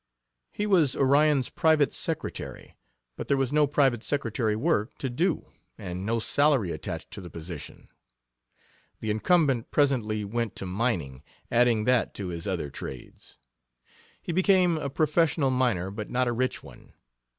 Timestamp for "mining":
10.65-11.21